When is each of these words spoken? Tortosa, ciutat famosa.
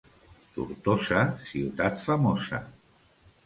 Tortosa, 0.57 1.21
ciutat 1.51 2.03
famosa. 2.09 2.65